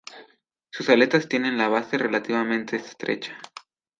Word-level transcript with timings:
Sus 0.71 0.89
aletas 0.89 1.27
tienen 1.27 1.59
la 1.59 1.67
base 1.67 1.95
relativamente 1.99 2.75
estrecha. 2.75 3.37